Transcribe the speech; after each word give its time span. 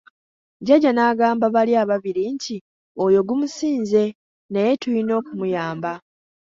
Jjaja 0.65 0.91
n'agamba 0.93 1.45
bali 1.55 1.73
ababiri 1.83 2.23
nti, 2.35 2.55
oyo 3.05 3.19
gumusinze, 3.27 4.03
naye 4.51 4.71
tuyina 4.81 5.11
okumuyamba. 5.19 5.91